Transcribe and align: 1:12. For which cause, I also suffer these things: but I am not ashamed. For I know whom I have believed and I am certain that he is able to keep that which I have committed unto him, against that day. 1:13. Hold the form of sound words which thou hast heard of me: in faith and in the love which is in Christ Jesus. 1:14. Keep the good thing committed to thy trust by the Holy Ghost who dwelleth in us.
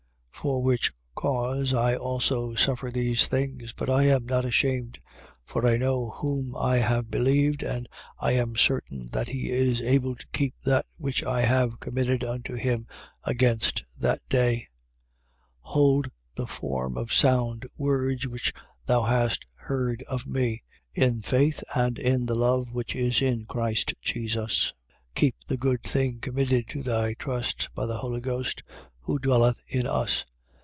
1:12. 0.41 0.45
For 0.47 0.63
which 0.63 0.91
cause, 1.13 1.71
I 1.71 1.95
also 1.95 2.55
suffer 2.55 2.89
these 2.89 3.27
things: 3.27 3.73
but 3.73 3.91
I 3.91 4.05
am 4.05 4.25
not 4.25 4.43
ashamed. 4.43 4.99
For 5.45 5.67
I 5.67 5.77
know 5.77 6.09
whom 6.15 6.55
I 6.55 6.77
have 6.77 7.11
believed 7.11 7.61
and 7.61 7.87
I 8.17 8.31
am 8.31 8.55
certain 8.55 9.09
that 9.11 9.29
he 9.29 9.51
is 9.51 9.81
able 9.81 10.15
to 10.15 10.25
keep 10.33 10.55
that 10.61 10.87
which 10.97 11.23
I 11.23 11.41
have 11.41 11.79
committed 11.79 12.23
unto 12.23 12.55
him, 12.55 12.87
against 13.23 13.83
that 13.99 14.19
day. 14.29 14.61
1:13. 15.63 15.71
Hold 15.73 16.11
the 16.33 16.47
form 16.47 16.97
of 16.97 17.13
sound 17.13 17.67
words 17.77 18.25
which 18.27 18.51
thou 18.87 19.03
hast 19.03 19.45
heard 19.53 20.01
of 20.09 20.25
me: 20.25 20.63
in 20.95 21.21
faith 21.21 21.63
and 21.75 21.99
in 21.99 22.25
the 22.25 22.33
love 22.33 22.73
which 22.73 22.95
is 22.95 23.21
in 23.21 23.45
Christ 23.45 23.93
Jesus. 24.01 24.73
1:14. 25.09 25.13
Keep 25.13 25.35
the 25.45 25.57
good 25.57 25.83
thing 25.83 26.19
committed 26.19 26.67
to 26.69 26.81
thy 26.81 27.13
trust 27.13 27.69
by 27.75 27.85
the 27.85 27.97
Holy 27.99 28.21
Ghost 28.21 28.63
who 29.01 29.19
dwelleth 29.19 29.61
in 29.67 29.85
us. 29.85 30.25